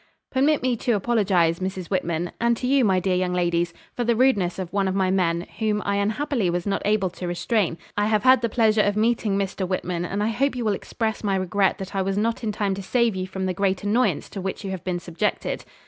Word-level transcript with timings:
'Permit 0.31 0.63
me 0.63 0.75
to 0.75 0.93
apologise, 0.93 1.59
Mrs. 1.59 1.91
Whitman, 1.91 2.31
and 2.41 2.57
to 2.57 2.65
you, 2.65 2.83
my 2.83 2.99
dear 2.99 3.13
young 3.15 3.33
ladies, 3.35 3.71
for 3.95 4.03
the 4.03 4.15
rudeness 4.15 4.57
of 4.57 4.73
one 4.73 4.87
of 4.87 4.95
my 4.95 5.11
men, 5.11 5.45
whom 5.59 5.79
I 5.85 5.97
unhappily 5.97 6.49
was 6.49 6.65
not 6.65 6.81
able 6.85 7.11
to 7.11 7.27
restrain. 7.27 7.77
I 7.95 8.07
have 8.07 8.23
had 8.23 8.41
the 8.41 8.49
pleasure 8.49 8.81
of 8.81 8.97
meeting 8.97 9.37
Mr. 9.37 9.67
Whitman, 9.67 10.03
and 10.03 10.23
I 10.23 10.29
hope 10.29 10.55
you 10.55 10.65
will 10.65 10.73
express 10.73 11.23
my 11.23 11.35
regret 11.35 11.77
that 11.77 11.95
I 11.95 12.01
was 12.01 12.17
not 12.17 12.43
in 12.43 12.51
time 12.51 12.73
to 12.73 12.81
save 12.81 13.15
you 13.15 13.27
from 13.27 13.45
the 13.45 13.53
great 13.53 13.83
annoyance 13.83 14.27
to 14.29 14.41
which 14.41 14.63
you 14.65 14.71
have 14.71 14.83
been 14.83 14.97
subjected.' 14.99 15.65